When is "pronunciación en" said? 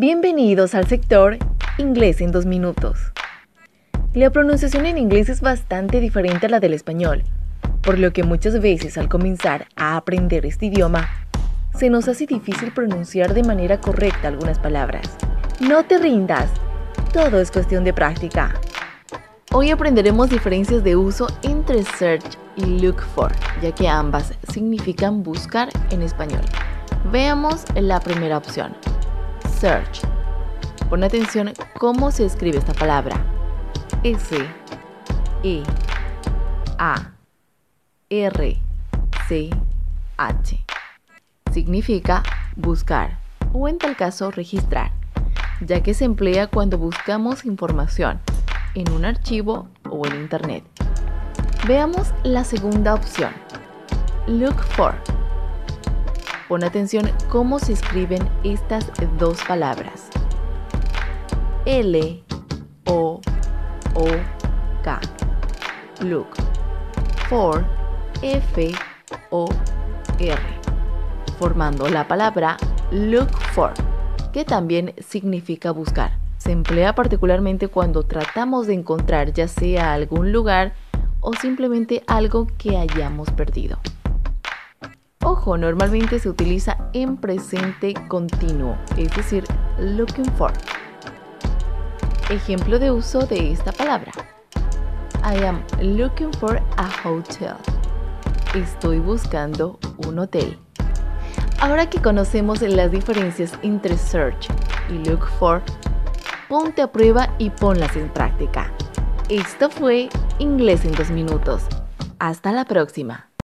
4.30-4.96